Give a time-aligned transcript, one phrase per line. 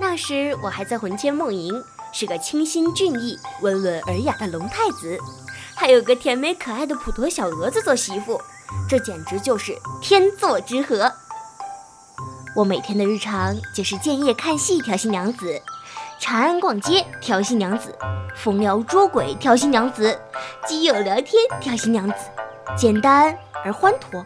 [0.00, 5.18] 那时我还在魂牵梦萦，是个清新俊逸、温文尔雅的龙太子，
[5.76, 8.40] 还有个甜美可爱的普陀小蛾子做媳妇，
[8.88, 11.12] 这简直就是天作之合。
[12.56, 15.60] 我每天的日常就是建业看戏调戏娘子，
[16.18, 17.96] 长安逛街调戏娘子，
[18.36, 20.20] 风撩捉鬼调戏娘子，
[20.66, 22.16] 基友聊天调戏娘子，
[22.76, 24.24] 简单而欢脱。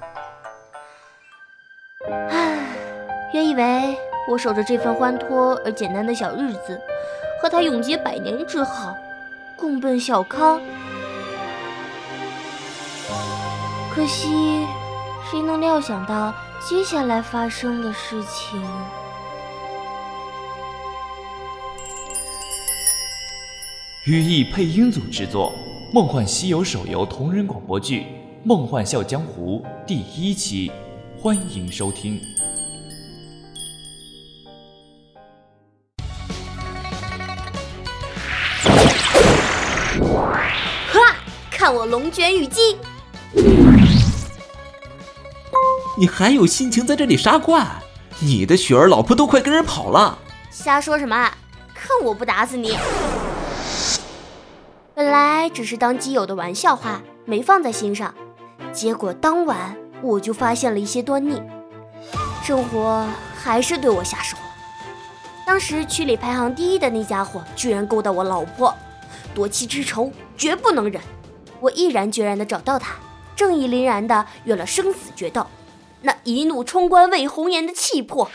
[2.31, 2.59] 唉，
[3.33, 4.08] 原以为。
[4.29, 6.79] 我守着这份欢脱而简单的小日子，
[7.41, 8.95] 和他永结百年之好，
[9.57, 10.61] 共奔小康。
[13.91, 14.67] 可惜，
[15.31, 18.63] 谁能料想到接下来发生的事情？
[24.05, 25.53] 羽翼配音组制作，
[25.95, 28.01] 《梦幻西游》手游同人广播剧
[28.45, 30.71] 《梦幻笑江湖》第一期，
[31.19, 32.21] 欢迎收听。
[41.69, 42.79] 看我龙卷雨击！
[45.99, 47.63] 你还有心情在这里杀怪？
[48.21, 50.17] 你的雪儿老婆都快跟人跑了！
[50.51, 51.31] 瞎说什么？
[51.75, 52.75] 看我不打死你！
[54.95, 58.15] 本来只是当基友的玩笑话，没放在心上。
[58.73, 61.39] 结果当晚我就发现了一些端倪，
[62.43, 64.43] 生活还是对我下手了。
[65.45, 68.75] 当时区里排行第一的那家伙居然勾搭我老婆，
[69.35, 70.99] 夺妻之仇绝不能忍。
[71.61, 72.95] 我毅然决然地找到他，
[73.35, 75.47] 正义凛然地约了生死决斗。
[76.03, 78.31] 那一怒冲冠为红颜的气魄，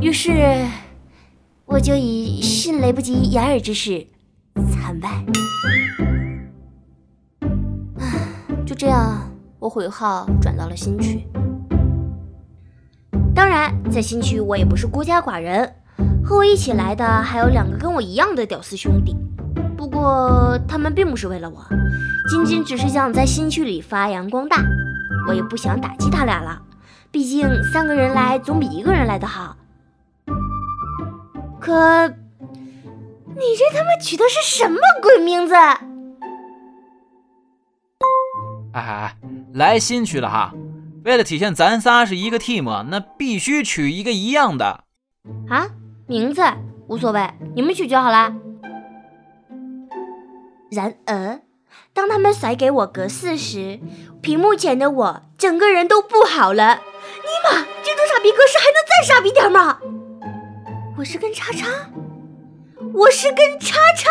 [0.00, 0.64] 于是
[1.66, 4.06] 我就以迅雷不及掩耳之势
[4.70, 5.24] 惨败。
[7.98, 8.06] 唉，
[8.64, 11.26] 就这样，我回号转到了新区。
[13.34, 15.74] 当然，在新区我也不是孤家寡人。
[16.30, 19.16] 和我一起来的还有两个跟我一样的屌丝兄弟，
[19.76, 21.60] 不过他们并不是为了我，
[22.28, 24.62] 仅仅只是想在新区里发扬光大。
[25.26, 26.62] 我也不想打击他俩了，
[27.10, 29.56] 毕竟三个人来总比一个人来的好。
[31.60, 32.14] 可，你
[33.58, 35.54] 这他妈取的是什么鬼名字？
[35.54, 35.80] 哎
[38.72, 39.16] 哎，
[39.54, 40.54] 来新区了哈！
[41.04, 44.84] 为了体现咱仨是一个 team，那必须取一个一样的。
[45.48, 45.66] 啊？
[46.10, 46.42] 名字
[46.88, 48.34] 无所谓，你们取就好啦。
[50.68, 51.38] 然而，
[51.94, 53.78] 当他们甩给我格式时，
[54.20, 56.74] 屏幕前的我整个人都不好了。
[56.74, 59.78] 尼玛，这种傻逼格式还能再傻逼点吗？
[60.98, 61.68] 我是根叉叉，
[62.92, 64.10] 我是根叉叉。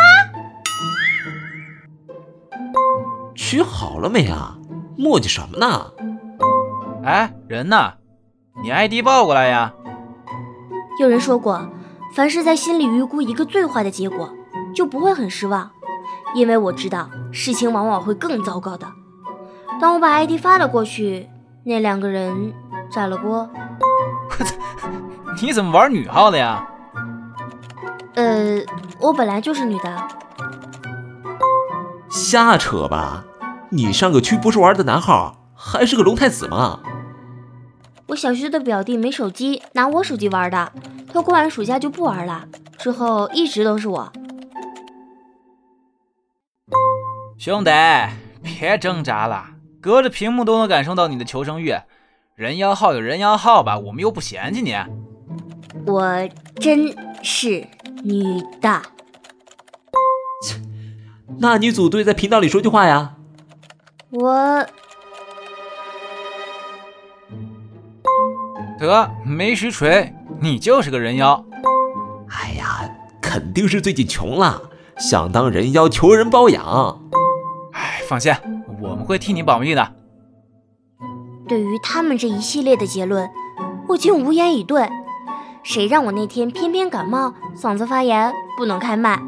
[3.35, 4.57] 取好了没啊？
[4.97, 5.91] 磨叽什么呢？
[7.03, 7.95] 哎，人呢？
[8.63, 9.73] 你 ID 报过来呀。
[11.01, 11.69] 有人说过。
[12.19, 14.30] 凡是在心里预估一个最坏的结果，
[14.75, 15.72] 就不会很失望，
[16.35, 18.85] 因为我知道事情往往会更糟糕的。
[19.80, 21.29] 当我把 ID 发了过去，
[21.63, 22.53] 那两个人
[22.91, 23.50] 炸了锅。
[24.38, 24.53] 我操！
[25.41, 26.68] 你怎么玩女号的呀？
[28.16, 28.59] 呃，
[29.00, 30.08] 我本来就是女的。
[32.09, 33.24] 瞎扯吧！
[33.69, 36.81] 你上个区不是玩的男号，还是个龙太子吗？
[38.08, 40.74] 我小学的表弟没手机，拿我手机玩的。
[41.12, 42.47] 他过完暑假就不玩了，
[42.78, 44.12] 之后一直都是我。
[47.38, 47.72] 兄弟，
[48.44, 49.47] 别挣扎了，
[49.81, 51.74] 隔着屏幕都能感受到你的求生欲。
[52.36, 54.75] 人妖号有人妖号吧，我们又不嫌弃你。
[55.86, 56.28] 我
[56.59, 56.94] 真
[57.24, 57.68] 是
[58.03, 58.81] 女的。
[60.44, 60.59] 切，
[61.40, 63.16] 那你组队在频道里说句话呀。
[64.09, 64.66] 我。
[68.78, 70.14] 得，没实锤。
[70.41, 71.44] 你就是个人妖，
[72.29, 72.89] 哎呀，
[73.22, 77.01] 肯定是最近穷了，想当人妖求人包养。
[77.73, 78.33] 哎，放心，
[78.81, 79.96] 我们会替你保密的。
[81.46, 83.29] 对于他们这一系列的结论，
[83.90, 84.90] 我竟无言以对。
[85.61, 89.22] 谁让我那天偏偏感冒，嗓子发炎，不能开麦？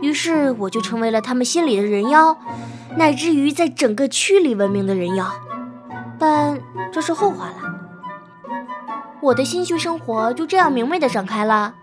[0.00, 2.38] 于是我就成为了他们心里的人妖，
[2.96, 5.26] 乃至于在整个区里闻名的人妖。
[6.20, 6.60] 但
[6.92, 7.69] 这是后话了。
[9.22, 11.74] 我的新区生活就这样明媚的展开了，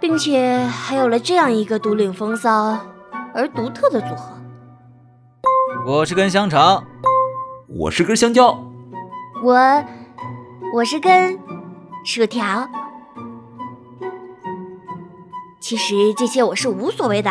[0.00, 2.78] 并且还有了这样一个独领风骚
[3.34, 4.32] 而独特的组合。
[5.86, 6.82] 我是根香肠，
[7.68, 8.58] 我是根香蕉，
[9.42, 9.84] 我
[10.72, 11.38] 我是根
[12.04, 12.66] 薯条。
[15.60, 17.30] 其实这些我是无所谓的，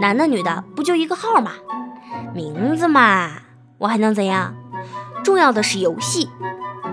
[0.00, 1.52] 男的女的不就一个号吗？
[2.34, 3.30] 名字嘛，
[3.78, 4.54] 我还能怎样？
[5.22, 6.28] 重要的是游戏。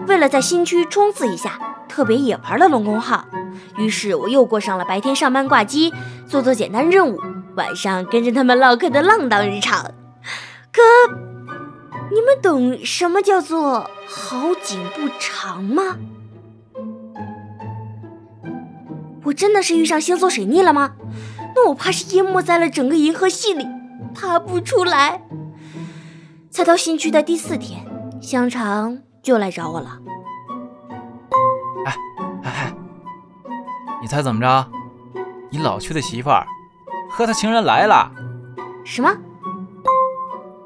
[0.07, 3.25] 为了在新区冲刺一下，特别也玩了龙宫号。
[3.77, 5.93] 于是我又过上了白天上班挂机，
[6.27, 7.19] 做做简单任务，
[7.55, 9.91] 晚上跟着他们唠嗑的浪荡日常。
[10.71, 10.81] 可
[12.11, 15.97] 你们懂什么叫做好景不长吗？
[19.23, 20.93] 我真的是遇上星座水逆了吗？
[21.55, 23.65] 那我怕是淹没在了整个银河系里，
[24.13, 25.21] 爬不出来。
[26.49, 27.85] 才到新区的第四天，
[28.21, 29.99] 香肠就来找我了。
[31.85, 31.95] 哎
[32.43, 32.75] 哎哎，
[34.01, 34.67] 你猜怎么着？
[35.49, 36.45] 你老去的媳妇儿
[37.09, 38.11] 和他情人来了。
[38.83, 39.09] 什么？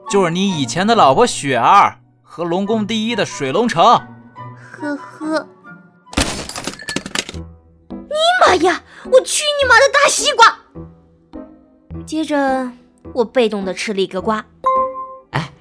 [0.10, 3.84] 就是你以前的老婆雪儿和龙宫第一的水龙城。
[3.84, 5.48] 呵呵。
[7.90, 8.82] 尼玛呀！
[9.12, 10.58] 我去你妈的大西瓜！
[12.06, 12.72] 接着，
[13.14, 14.44] 我被动的吃了一个瓜。
[15.32, 15.52] 哎，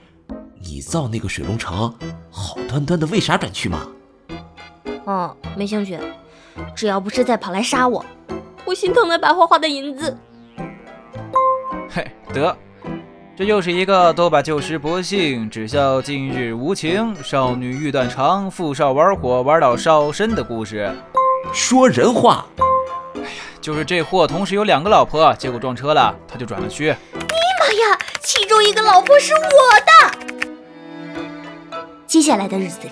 [0.62, 1.92] 你造那个水龙城，
[2.38, 3.88] 好端端的为啥转去嘛？
[5.06, 5.98] 哦，没兴趣。
[6.74, 8.04] 只要不是再跑来杀我，
[8.66, 10.14] 我心疼那白花花的银子。
[11.88, 12.54] 嘿，得，
[13.34, 17.14] 这又是一个都把旧时薄幸，只笑今日无情。
[17.24, 20.94] 少女欲断肠，富少玩火玩到烧身的故事。
[21.54, 22.44] 说人话。
[23.62, 26.94] 就是这货同时有两个老婆，结果撞车了，他就转了区。
[27.14, 27.18] 尼
[27.60, 27.98] 玛呀！
[28.20, 30.15] 其中一个老婆是我的。
[32.06, 32.90] 接下来的日子里，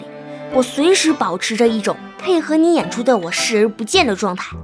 [0.53, 4.57] 我随时保持着一种配合你演出的我视而不见的状态，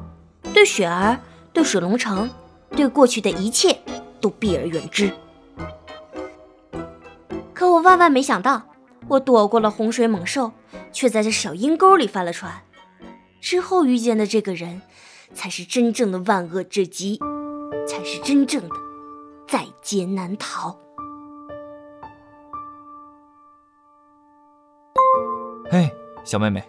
[0.52, 1.19] 对雪儿、
[1.52, 2.31] 对水龙城、
[2.70, 3.79] 对过去的一切
[4.20, 5.12] 都避而远之。
[7.55, 8.62] 可我万万没想到，
[9.08, 10.52] 我躲过了洪水猛兽，
[10.93, 12.62] 却在这小阴沟里翻了船。
[13.41, 14.82] 之后遇见的这个人。
[15.32, 17.20] 才是真正的万恶之极，
[17.87, 18.75] 才是真正的
[19.47, 20.76] 在劫难逃。
[25.72, 25.88] 嘿，
[26.25, 26.64] 小妹妹，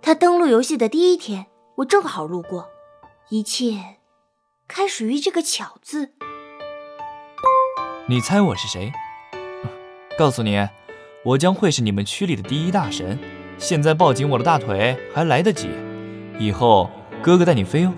[0.00, 1.44] 他登录游戏的第一天，
[1.76, 2.70] 我正好路过，
[3.28, 3.74] 一切
[4.66, 6.12] 开始于这个“巧”字。
[8.08, 8.90] 你猜我是谁？
[10.16, 10.66] 告诉你，
[11.22, 13.18] 我将会是你们区里的第一大神。
[13.58, 15.68] 现在抱紧我的大腿还来得及，
[16.38, 16.88] 以后。
[17.22, 17.92] 哥哥带你飞哦。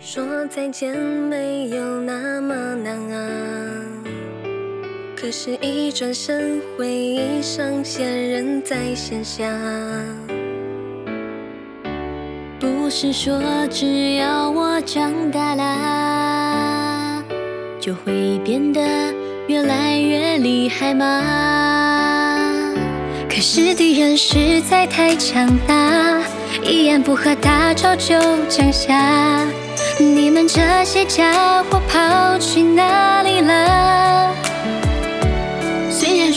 [0.00, 3.89] 说再见没有那么难啊，
[5.20, 9.44] 可是，一转身，回忆上线人在线下。
[12.58, 13.38] 不是说
[13.68, 17.22] 只要我长大啦，
[17.78, 18.80] 就会变得
[19.46, 21.22] 越来越厉害吗？
[23.28, 26.18] 可是敌人实在太强大。
[26.64, 28.18] 一言不合大招就
[28.48, 29.46] 降下，
[29.98, 34.09] 你们这些家伙跑去哪里了？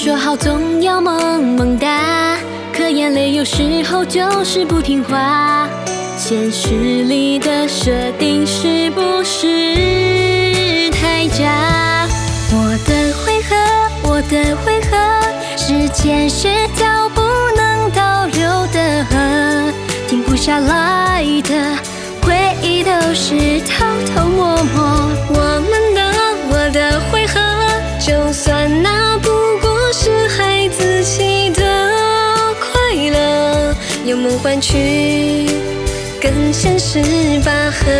[0.03, 2.37] 说好总要萌萌哒，
[2.73, 5.65] 可眼泪有时候就是不听话。
[6.17, 7.89] 现实里的设
[8.19, 12.05] 定是不是太假？
[12.51, 13.55] 我的回合，
[14.09, 14.97] 我的回合，
[15.55, 17.21] 时间是条不
[17.55, 19.71] 能倒流的河。
[20.09, 21.77] 停不下来的
[22.23, 25.09] 回忆都是偷偷摸摸，
[34.63, 35.47] 用梦换取
[36.21, 36.99] 跟现实
[37.43, 37.91] 拔河。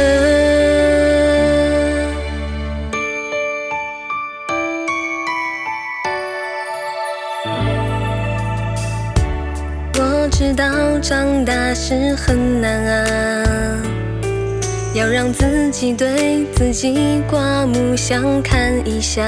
[9.95, 13.81] 我知道长大是很难啊，
[14.93, 19.27] 要让自己对自己刮目相看一下。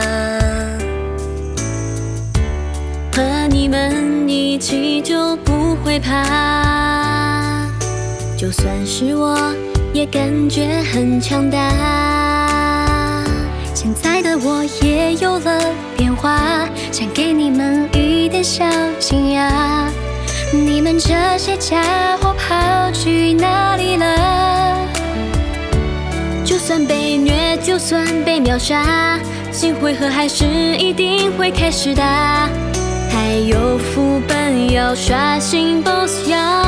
[3.11, 7.24] 和你们一起就不会怕，
[8.37, 9.37] 就算是我
[9.93, 13.23] 也感觉很强大。
[13.73, 15.61] 现在的我也有了
[15.95, 18.65] 变化，想给你们一点小
[18.99, 19.49] 惊讶。
[20.51, 24.85] 你们这些家伙跑去哪里了？
[26.43, 29.17] 就算被虐，就算被秒杀，
[29.51, 30.45] 新回合还是
[30.77, 32.03] 一定会开始的。
[32.03, 36.64] 还有副本要刷新，BOSS 要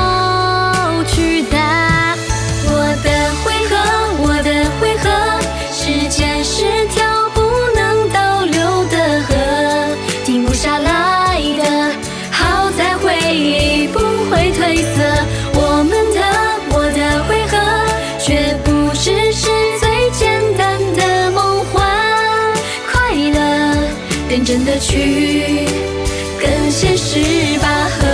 [24.47, 25.65] 真的去
[26.39, 27.19] 跟现实
[27.59, 28.06] 拔河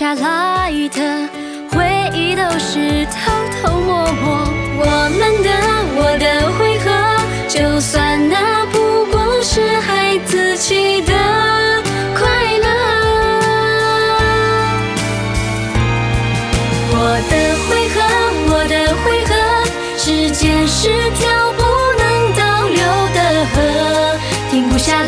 [0.00, 1.28] 下来的
[1.72, 3.30] 回忆都是偷
[3.60, 4.86] 偷摸摸我
[5.18, 5.50] 们的
[5.94, 6.88] 我的回合
[7.46, 11.12] 就算那不过是孩子气的
[12.14, 12.26] 快
[12.62, 12.66] 乐。
[16.94, 16.96] 我
[17.28, 17.34] 的
[17.68, 18.00] 回合
[18.54, 19.30] 我的回合
[19.98, 21.60] 时间是条不
[21.98, 22.02] 能
[22.38, 22.80] 倒流
[23.12, 23.18] 的
[23.52, 24.16] 河
[24.50, 25.02] 停不下